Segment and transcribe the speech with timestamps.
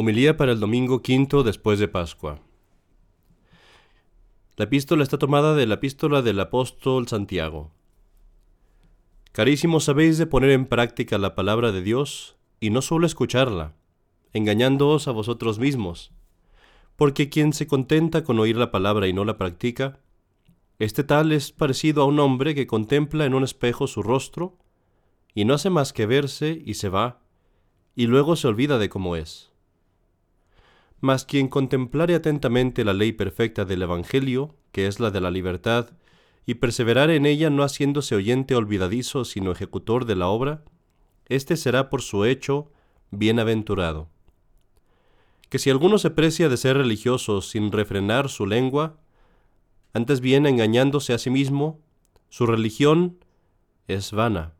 [0.00, 2.38] Homilía para el domingo quinto después de Pascua.
[4.56, 7.72] La epístola está tomada de la epístola del apóstol Santiago.
[9.32, 13.74] Carísimos, sabéis de poner en práctica la palabra de Dios y no solo escucharla,
[14.32, 16.12] engañándoos a vosotros mismos,
[16.94, 19.98] porque quien se contenta con oír la palabra y no la practica,
[20.78, 24.58] este tal es parecido a un hombre que contempla en un espejo su rostro
[25.34, 27.20] y no hace más que verse y se va,
[27.96, 29.48] y luego se olvida de cómo es.
[31.00, 35.90] Mas quien contemplare atentamente la ley perfecta del Evangelio, que es la de la libertad,
[36.44, 40.64] y perseverar en ella no haciéndose oyente olvidadizo, sino ejecutor de la obra,
[41.28, 42.72] éste será por su hecho
[43.10, 44.08] bienaventurado.
[45.50, 48.96] Que si alguno se precia de ser religioso sin refrenar su lengua,
[49.92, 51.80] antes bien engañándose a sí mismo,
[52.28, 53.18] su religión
[53.86, 54.54] es vana.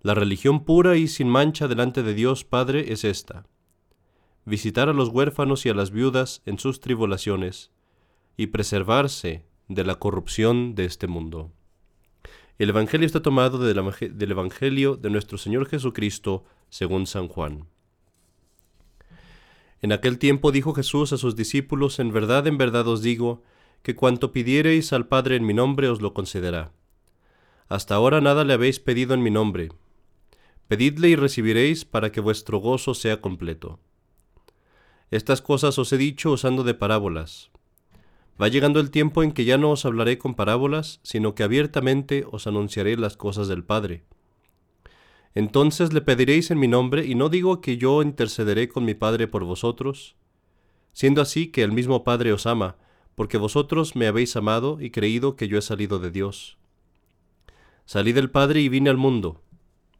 [0.00, 3.46] La religión pura y sin mancha delante de Dios Padre es esta
[4.44, 7.70] visitar a los huérfanos y a las viudas en sus tribulaciones,
[8.36, 11.52] y preservarse de la corrupción de este mundo.
[12.58, 17.66] El Evangelio está tomado del Evangelio de nuestro Señor Jesucristo según San Juan.
[19.82, 23.42] En aquel tiempo dijo Jesús a sus discípulos, En verdad, en verdad os digo,
[23.82, 26.72] que cuanto pidiereis al Padre en mi nombre os lo concederá.
[27.68, 29.70] Hasta ahora nada le habéis pedido en mi nombre.
[30.68, 33.78] Pedidle y recibiréis para que vuestro gozo sea completo.
[35.14, 37.52] Estas cosas os he dicho usando de parábolas.
[38.42, 42.26] Va llegando el tiempo en que ya no os hablaré con parábolas, sino que abiertamente
[42.28, 44.02] os anunciaré las cosas del Padre.
[45.36, 49.28] Entonces le pediréis en mi nombre, y no digo que yo intercederé con mi Padre
[49.28, 50.16] por vosotros,
[50.92, 52.74] siendo así que el mismo Padre os ama,
[53.14, 56.58] porque vosotros me habéis amado y creído que yo he salido de Dios.
[57.84, 59.42] Salí del Padre y vine al mundo.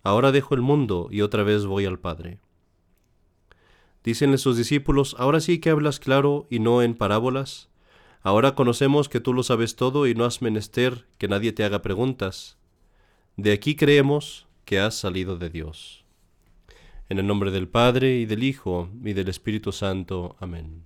[0.02, 2.40] Ahora dejo el mundo y otra vez voy al Padre.
[4.04, 7.70] Dícenle sus discípulos, ahora sí que hablas claro y no en parábolas.
[8.22, 11.80] Ahora conocemos que tú lo sabes todo y no has menester que nadie te haga
[11.80, 12.58] preguntas.
[13.36, 16.04] De aquí creemos que has salido de Dios.
[17.08, 20.36] En el nombre del Padre y del Hijo y del Espíritu Santo.
[20.38, 20.84] Amén.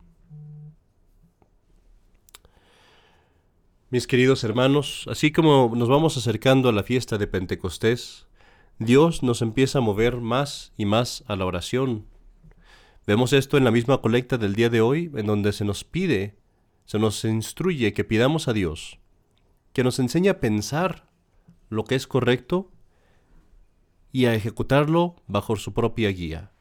[3.90, 8.26] Mis queridos hermanos, así como nos vamos acercando a la fiesta de Pentecostés,
[8.78, 12.04] Dios nos empieza a mover más y más a la oración,
[13.08, 16.36] Vemos esto en la misma colecta del día de hoy, en donde se nos pide,
[16.84, 18.98] se nos instruye que pidamos a Dios,
[19.72, 21.08] que nos enseñe a pensar
[21.70, 22.70] lo que es correcto
[24.12, 26.52] y a ejecutarlo bajo su propia guía.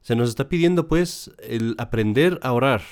[0.00, 2.82] Se nos está pidiendo pues el aprender a orar.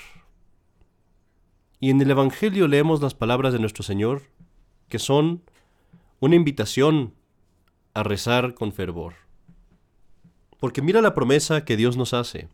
[1.78, 4.22] Y en el Evangelio leemos las palabras de nuestro Señor,
[4.88, 5.44] que son
[6.18, 7.14] una invitación
[7.94, 9.25] a rezar con fervor.
[10.58, 12.48] Porque mira la promesa que Dios nos hace.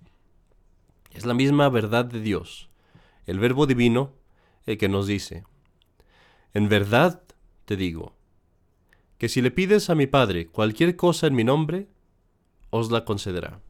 [1.13, 2.71] Es la misma verdad de Dios,
[3.27, 4.13] el verbo divino,
[4.67, 5.45] el que nos dice,
[6.55, 7.23] en verdad
[7.65, 8.15] te digo,
[9.19, 11.89] que si le pides a mi Padre cualquier cosa en mi nombre,
[12.71, 13.61] os la concederá.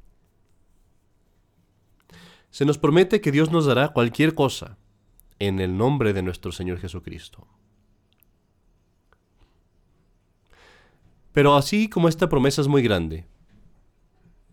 [2.51, 4.79] Se nos promete que Dios nos dará cualquier cosa
[5.39, 7.47] en el nombre de nuestro Señor Jesucristo.
[11.33, 13.27] Pero así como esta promesa es muy grande,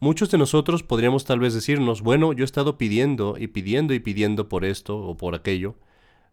[0.02, 4.00] Muchos de nosotros podríamos tal vez decirnos, bueno, yo he estado pidiendo y pidiendo y
[4.00, 5.76] pidiendo por esto o por aquello,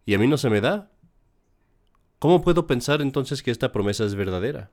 [0.05, 0.93] y a mí no se me da.
[2.21, 4.71] ¿Cómo puedo pensar entonces que esta promesa es verdadera?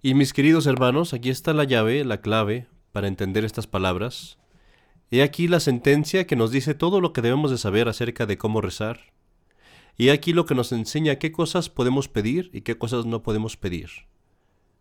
[0.00, 4.38] Y mis queridos hermanos, aquí está la llave, la clave para entender estas palabras.
[5.10, 8.38] He aquí la sentencia que nos dice todo lo que debemos de saber acerca de
[8.38, 9.12] cómo rezar.
[9.98, 13.58] Y aquí lo que nos enseña qué cosas podemos pedir y qué cosas no podemos
[13.58, 13.90] pedir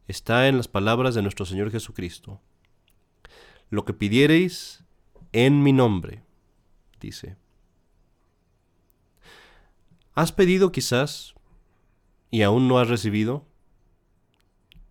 [0.08, 2.42] está en las palabras de nuestro Señor Jesucristo.
[3.70, 4.84] Lo que pidiereis
[5.32, 6.24] en mi nombre,
[7.00, 7.38] dice.
[10.14, 11.34] ¿Has pedido quizás
[12.30, 13.46] y aún no has recibido?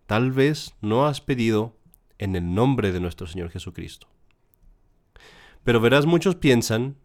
[0.05, 1.77] Tal vez no has pedido
[2.17, 4.07] en el nombre de nuestro Señor Jesucristo.
[5.63, 6.97] Pero verás, muchos piensan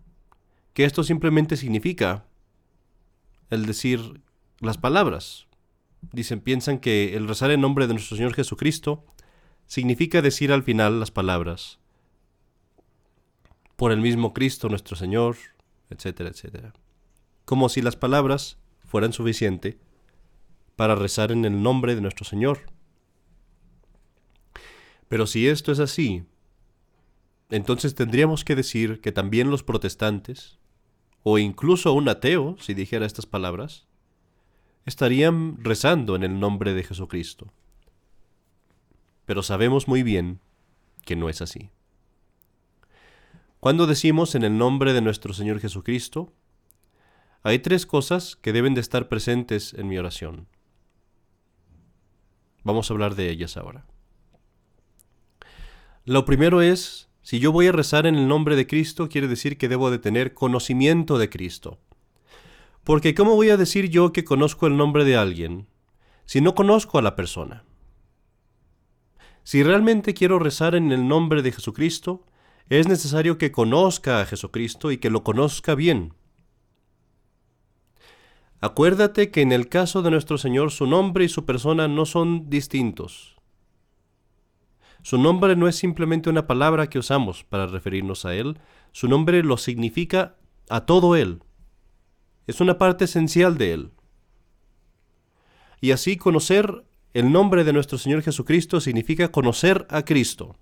[0.74, 2.26] que esto simplemente significa
[3.50, 4.20] el decir
[4.60, 5.47] las palabras,
[6.12, 9.04] dicen, piensan que el rezar en nombre de nuestro Señor Jesucristo
[9.66, 11.78] significa decir al final las palabras,
[13.76, 15.36] por el mismo Cristo nuestro Señor,
[15.90, 16.72] etcétera, etcétera.
[17.44, 19.78] Como si las palabras fueran suficiente
[20.76, 22.60] para rezar en el nombre de nuestro Señor.
[25.08, 26.24] Pero si esto es así,
[27.50, 30.58] entonces tendríamos que decir que también los protestantes,
[31.24, 33.87] o incluso un ateo, si dijera estas palabras,
[34.88, 37.52] estarían rezando en el nombre de Jesucristo.
[39.26, 40.40] pero sabemos muy bien
[41.04, 41.68] que no es así.
[43.60, 46.32] Cuando decimos en el nombre de nuestro Señor Jesucristo,
[47.42, 50.48] hay tres cosas que deben de estar presentes en mi oración.
[52.64, 53.84] Vamos a hablar de ellas ahora.
[56.06, 59.58] Lo primero es, si yo voy a rezar en el nombre de Cristo, quiere decir
[59.58, 61.78] que debo de tener conocimiento de Cristo.
[62.88, 65.68] Porque ¿cómo voy a decir yo que conozco el nombre de alguien
[66.24, 67.64] si no conozco a la persona?
[69.42, 72.24] Si realmente quiero rezar en el nombre de Jesucristo,
[72.70, 76.14] es necesario que conozca a Jesucristo y que lo conozca bien.
[78.62, 82.48] Acuérdate que en el caso de nuestro Señor su nombre y su persona no son
[82.48, 83.36] distintos.
[85.02, 88.58] Su nombre no es simplemente una palabra que usamos para referirnos a Él,
[88.92, 90.36] su nombre lo significa
[90.70, 91.42] a todo Él.
[92.48, 93.90] Es una parte esencial de Él.
[95.82, 100.56] Y así conocer el nombre de nuestro Señor Jesucristo significa conocer a Cristo.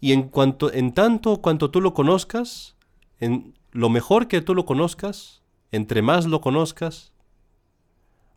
[0.00, 2.76] Y en cuanto en tanto cuanto tú lo conozcas,
[3.18, 5.42] en lo mejor que tú lo conozcas,
[5.72, 7.12] entre más lo conozcas,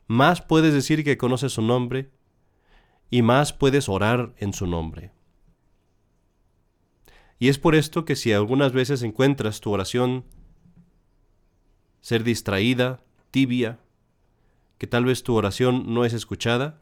[0.07, 2.09] más puedes decir que conoces su nombre
[3.11, 5.11] y más puedes orar en su nombre.
[7.39, 10.25] Y es por esto que si algunas veces encuentras tu oración
[12.01, 13.80] ser distraída, tibia,
[14.78, 16.81] que tal vez tu oración no es escuchada,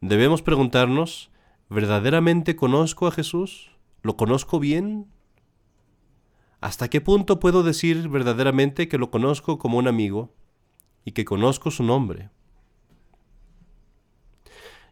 [0.00, 1.30] debemos preguntarnos,
[1.68, 3.70] ¿verdaderamente conozco a Jesús?
[4.02, 5.06] ¿Lo conozco bien?
[6.60, 10.34] ¿Hasta qué punto puedo decir verdaderamente que lo conozco como un amigo
[11.04, 12.30] y que conozco su nombre?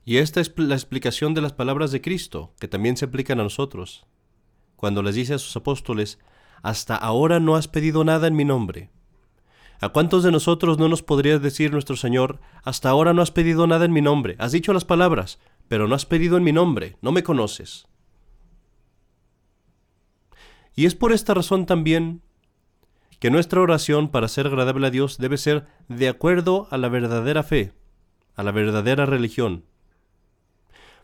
[0.04, 3.44] Y esta es la explicación de las palabras de Cristo, que también se aplican a
[3.44, 4.06] nosotros,
[4.76, 6.18] cuando les dice a sus apóstoles,
[6.62, 8.90] hasta ahora no has pedido nada en mi nombre.
[9.80, 13.66] ¿A cuántos de nosotros no nos podría decir nuestro Señor, hasta ahora no has pedido
[13.66, 14.36] nada en mi nombre?
[14.38, 15.38] Has dicho las palabras,
[15.68, 17.86] pero no has pedido en mi nombre, no me conoces.
[20.74, 22.22] Y es por esta razón también
[23.20, 27.42] que nuestra oración para ser agradable a Dios debe ser de acuerdo a la verdadera
[27.42, 27.72] fe,
[28.34, 29.64] a la verdadera religión.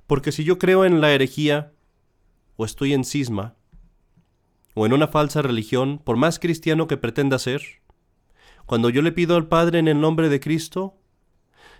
[0.06, 1.72] Porque si yo creo en la herejía,
[2.56, 3.56] o estoy en cisma,
[4.74, 7.62] o en una falsa religión, por más cristiano que pretenda ser,
[8.66, 10.96] cuando yo le pido al Padre en el nombre de Cristo,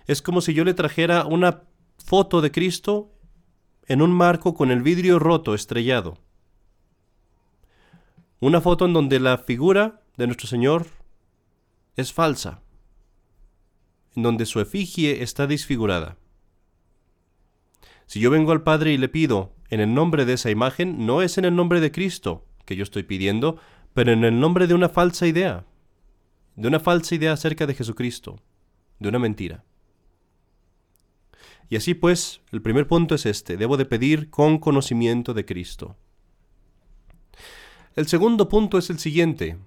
[0.07, 1.63] es como si yo le trajera una
[1.97, 3.13] foto de Cristo
[3.87, 6.17] en un marco con el vidrio roto, estrellado.
[8.39, 10.87] Una foto en donde la figura de nuestro Señor
[11.95, 12.61] es falsa,
[14.15, 16.17] en donde su efigie está disfigurada.
[18.05, 21.21] Si yo vengo al Padre y le pido en el nombre de esa imagen, no
[21.21, 23.57] es en el nombre de Cristo que yo estoy pidiendo,
[23.93, 25.65] pero en el nombre de una falsa idea
[26.55, 28.39] de una falsa idea acerca de Jesucristo,
[28.99, 29.63] de una mentira.
[31.69, 35.95] Y así pues, el primer punto es este, debo de pedir con conocimiento de Cristo.
[37.95, 39.57] El segundo punto es el siguiente.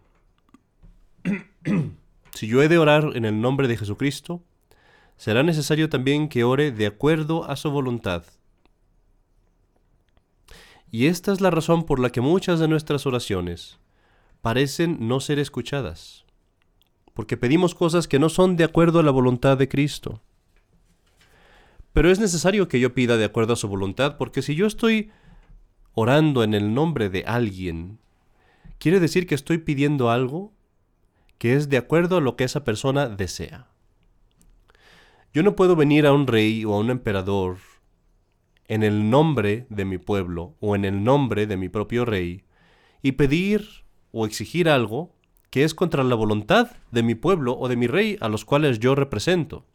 [2.35, 4.43] si yo he de orar en el nombre de Jesucristo,
[5.17, 8.25] será necesario también que ore de acuerdo a su voluntad.
[10.95, 13.81] Y esta es la razón por la que muchas de nuestras oraciones
[14.43, 16.25] parecen no ser escuchadas
[17.15, 20.23] porque pedimos cosas que no son de acuerdo a la voluntad de Cristo.
[21.93, 25.11] Pero es necesario que yo pida de acuerdo a su voluntad, porque si yo estoy
[25.95, 27.99] orando en el nombre de alguien,
[28.79, 30.53] quiere decir que estoy pidiendo algo
[31.39, 33.67] que es de acuerdo a lo que esa persona desea.
[35.33, 37.59] Yo no puedo venir a un rey o a un emperador
[38.69, 42.45] en el nombre de mi pueblo o en el nombre de mi propio rey
[43.03, 45.15] y pedir o exigir algo
[45.51, 48.81] que es contra la voluntad de mi pueblo o de mi rey a los cuales
[48.81, 49.67] yo represento.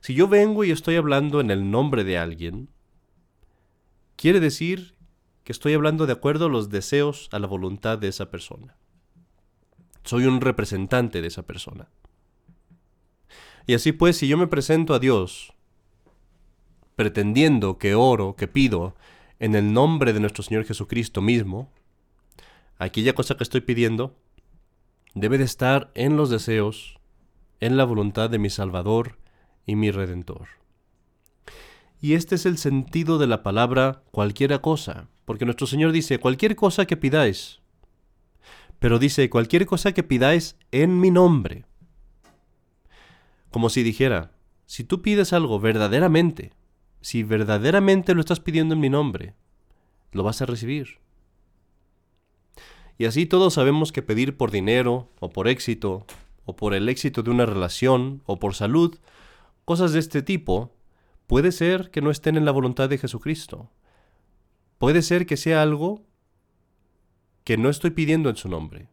[0.00, 2.68] Si yo vengo y estoy hablando en el nombre de alguien,
[4.16, 4.96] quiere decir
[5.44, 8.76] que estoy hablando de acuerdo a los deseos, a la voluntad de esa persona.
[10.04, 11.88] Soy un representante de esa persona.
[13.66, 15.54] Y así pues, si yo me presento a Dios
[16.96, 18.94] pretendiendo que oro, que pido,
[19.38, 21.70] en el nombre de nuestro Señor Jesucristo mismo,
[22.78, 24.16] aquella cosa que estoy pidiendo
[25.14, 26.98] debe de estar en los deseos,
[27.60, 29.18] en la voluntad de mi Salvador
[29.66, 30.48] y mi Redentor.
[32.00, 36.54] Y este es el sentido de la palabra cualquiera cosa, porque nuestro Señor dice cualquier
[36.54, 37.60] cosa que pidáis,
[38.78, 41.64] pero dice cualquier cosa que pidáis en mi nombre.
[43.50, 44.32] Como si dijera,
[44.66, 46.52] si tú pides algo verdaderamente,
[47.04, 49.34] si verdaderamente lo estás pidiendo en mi nombre,
[50.12, 51.00] lo vas a recibir.
[52.96, 56.06] Y así todos sabemos que pedir por dinero, o por éxito,
[56.46, 58.96] o por el éxito de una relación, o por salud,
[59.66, 60.72] cosas de este tipo,
[61.26, 63.70] puede ser que no estén en la voluntad de Jesucristo.
[64.78, 66.06] Puede ser que sea algo
[67.44, 68.88] que no estoy pidiendo en su nombre.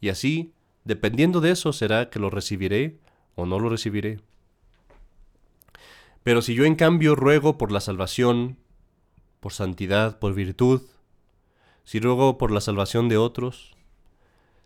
[0.00, 0.54] Y así,
[0.84, 3.00] dependiendo de eso, será que lo recibiré
[3.34, 4.20] o no lo recibiré.
[6.24, 8.56] Pero si yo en cambio ruego por la salvación,
[9.40, 10.82] por santidad, por virtud,
[11.84, 13.76] si ruego por la salvación de otros,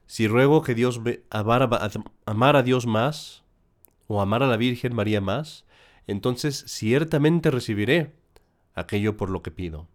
[0.06, 1.00] si ruego que Dios
[1.30, 1.68] amara,
[2.24, 3.42] amar a Dios más,
[4.06, 5.64] o amar a la Virgen María más,
[6.06, 8.14] entonces ciertamente recibiré
[8.74, 9.86] aquello por lo que pido.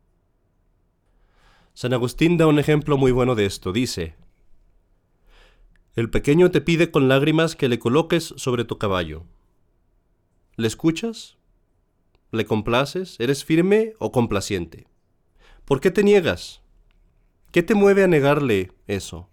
[1.74, 3.72] San Agustín da un ejemplo muy bueno de esto.
[3.72, 4.16] Dice,
[5.96, 9.24] El pequeño te pide con lágrimas que le coloques sobre tu caballo.
[10.56, 11.38] ¿Le escuchas?
[12.34, 13.20] ¿Le complaces?
[13.20, 14.88] ¿Eres firme o complaciente?
[15.66, 16.64] ¿Por qué te niegas?
[17.52, 19.30] ¿Qué te mueve a negarle eso?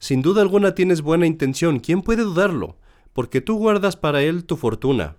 [0.00, 2.76] Sin duda alguna tienes buena intención, ¿quién puede dudarlo?
[3.12, 5.14] Porque tú guardas para él tu fortuna.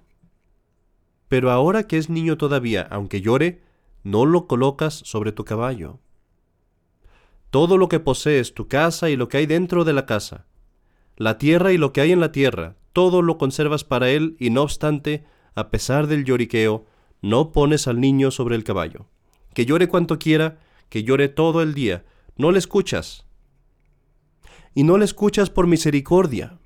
[1.29, 3.61] Pero ahora que es niño todavía, aunque llore,
[4.03, 6.01] no lo colocas sobre tu caballo.
[7.49, 10.47] Todo lo que posees, tu casa y lo que hay dentro de la casa,
[11.15, 14.49] la tierra y lo que hay en la tierra, todo lo conservas para él y
[14.49, 15.23] no obstante,
[15.55, 16.85] a pesar del lloriqueo,
[17.21, 19.07] no pones al niño sobre el caballo.
[19.53, 22.05] Que llore cuanto quiera, que llore todo el día,
[22.37, 23.25] no le escuchas.
[24.73, 26.57] Y no le escuchas por misericordia.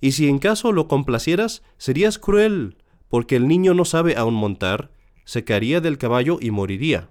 [0.00, 2.76] Y si en caso lo complacieras, serías cruel,
[3.08, 4.90] porque el niño no sabe aún montar,
[5.24, 7.10] se caería del caballo y moriría.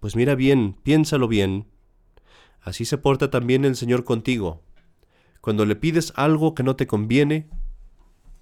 [0.00, 1.66] Pues mira bien, piénsalo bien.
[2.62, 4.62] Así se porta también el Señor contigo,
[5.40, 7.48] cuando le pides algo que no te conviene,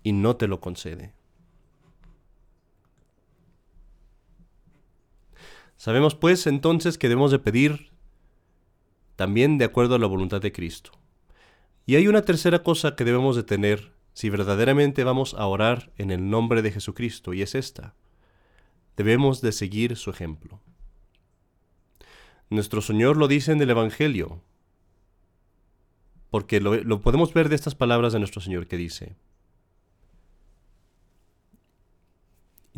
[0.08, 1.12] y no te lo concede.
[5.76, 7.90] Sabemos pues entonces que debemos de pedir
[9.16, 10.92] también de acuerdo a la voluntad de Cristo.
[11.84, 16.10] Y hay una tercera cosa que debemos de tener si verdaderamente vamos a orar en
[16.10, 17.94] el nombre de Jesucristo, y es esta.
[18.96, 20.62] Debemos de seguir su ejemplo.
[22.48, 24.40] Nuestro Señor lo dice en el Evangelio,
[26.30, 29.16] porque lo, lo podemos ver de estas palabras de nuestro Señor que dice,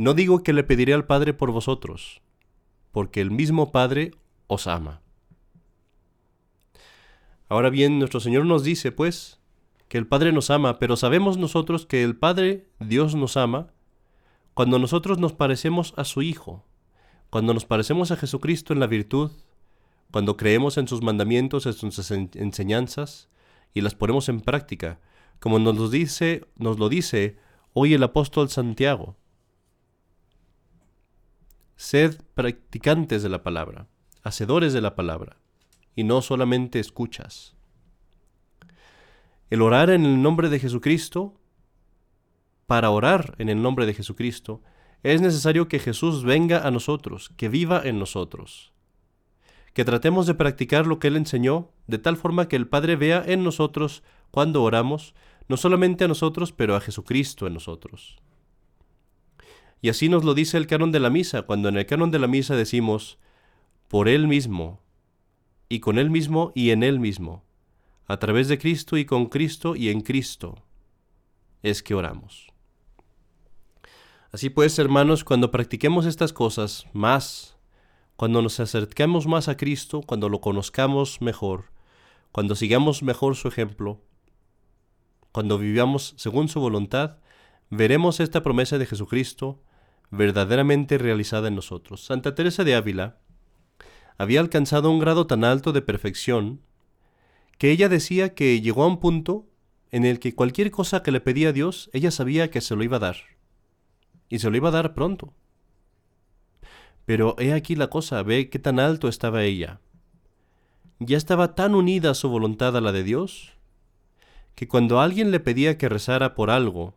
[0.00, 2.22] No digo que le pediré al Padre por vosotros,
[2.90, 4.12] porque el mismo Padre
[4.46, 5.02] os ama.
[7.50, 9.40] Ahora bien, nuestro Señor nos dice, pues,
[9.88, 13.74] que el Padre nos ama, pero sabemos nosotros que el Padre, Dios nos ama,
[14.54, 16.64] cuando nosotros nos parecemos a su Hijo,
[17.28, 19.32] cuando nos parecemos a Jesucristo en la virtud,
[20.10, 23.28] cuando creemos en sus mandamientos, en sus enseñanzas,
[23.74, 24.98] y las ponemos en práctica,
[25.40, 27.36] como nos lo dice, nos lo dice
[27.74, 29.19] hoy el apóstol Santiago.
[31.82, 33.86] Sed practicantes de la palabra,
[34.22, 35.38] hacedores de la palabra,
[35.96, 37.56] y no solamente escuchas.
[39.48, 41.40] El orar en el nombre de Jesucristo,
[42.66, 44.60] para orar en el nombre de Jesucristo,
[45.02, 48.74] es necesario que Jesús venga a nosotros, que viva en nosotros,
[49.72, 53.24] que tratemos de practicar lo que Él enseñó, de tal forma que el Padre vea
[53.26, 55.14] en nosotros, cuando oramos,
[55.48, 58.20] no solamente a nosotros, pero a Jesucristo en nosotros.
[59.82, 62.18] Y así nos lo dice el canon de la misa, cuando en el canon de
[62.18, 63.18] la misa decimos,
[63.88, 64.80] por Él mismo,
[65.68, 67.44] y con Él mismo y en Él mismo,
[68.06, 70.62] a través de Cristo y con Cristo y en Cristo,
[71.62, 72.48] es que oramos.
[74.32, 77.56] Así pues, hermanos, cuando practiquemos estas cosas más,
[78.16, 81.72] cuando nos acerquemos más a Cristo, cuando lo conozcamos mejor,
[82.32, 84.00] cuando sigamos mejor su ejemplo,
[85.32, 87.16] cuando vivamos según su voluntad,
[87.70, 89.62] veremos esta promesa de Jesucristo
[90.10, 92.04] verdaderamente realizada en nosotros.
[92.04, 93.18] Santa Teresa de Ávila
[94.18, 96.60] había alcanzado un grado tan alto de perfección
[97.58, 99.46] que ella decía que llegó a un punto
[99.90, 102.84] en el que cualquier cosa que le pedía a Dios, ella sabía que se lo
[102.84, 103.16] iba a dar.
[104.28, 105.34] Y se lo iba a dar pronto.
[107.06, 109.80] Pero he aquí la cosa, ve qué tan alto estaba ella.
[111.00, 113.52] Ya estaba tan unida su voluntad a la de Dios,
[114.54, 116.94] que cuando alguien le pedía que rezara por algo,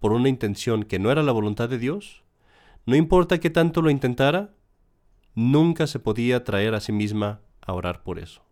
[0.00, 2.23] por una intención que no era la voluntad de Dios,
[2.86, 4.54] no importa que tanto lo intentara,
[5.34, 8.42] nunca se podía traer a sí misma a orar por eso.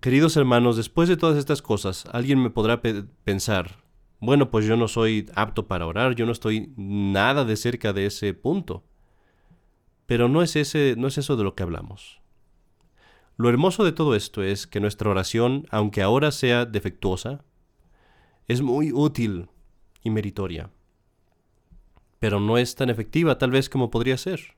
[0.00, 3.82] Queridos hermanos, después de todas estas cosas, alguien me podrá pensar,
[4.20, 8.06] bueno, pues yo no soy apto para orar, yo no estoy nada de cerca de
[8.06, 8.84] ese punto.
[10.04, 12.20] Pero no es ese, no es eso de lo que hablamos.
[13.38, 17.42] Lo hermoso de todo esto es que nuestra oración, aunque ahora sea defectuosa,
[18.46, 19.48] es muy útil
[20.02, 20.70] y meritoria
[22.24, 24.56] pero no es tan efectiva tal vez como podría ser.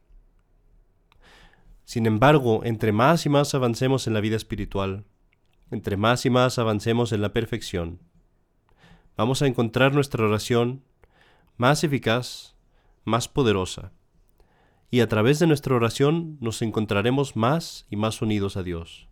[1.84, 5.04] Sin embargo, entre más y más avancemos en la vida espiritual,
[5.72, 7.98] entre más y más avancemos en la perfección,
[9.16, 10.84] vamos a encontrar nuestra oración
[11.56, 12.54] más eficaz,
[13.04, 13.90] más poderosa.
[14.88, 19.08] Y a través de nuestra oración nos encontraremos más y más unidos a Dios.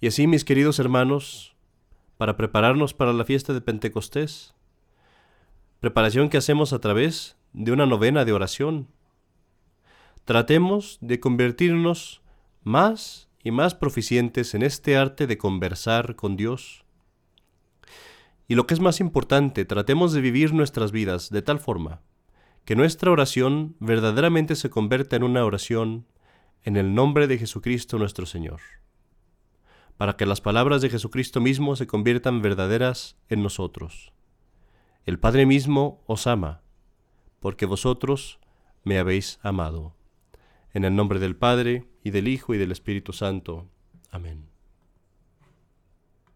[0.00, 1.56] Y así, mis queridos hermanos,
[2.16, 4.54] para prepararnos para la fiesta de Pentecostés,
[5.80, 8.88] preparación que hacemos a través de una novena de oración,
[10.24, 12.22] tratemos de convertirnos
[12.62, 16.84] más y más proficientes en este arte de conversar con Dios.
[18.48, 22.02] Y lo que es más importante, tratemos de vivir nuestras vidas de tal forma
[22.64, 26.06] que nuestra oración verdaderamente se convierta en una oración
[26.64, 28.60] en el nombre de Jesucristo nuestro Señor
[29.96, 34.12] para que las palabras de Jesucristo mismo se conviertan verdaderas en nosotros.
[35.06, 36.62] El Padre mismo os ama,
[37.38, 38.40] porque vosotros
[38.82, 39.94] me habéis amado.
[40.74, 43.68] En el nombre del Padre, y del Hijo, y del Espíritu Santo.
[44.10, 44.55] Amén.